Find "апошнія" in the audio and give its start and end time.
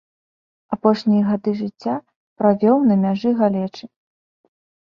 0.75-1.23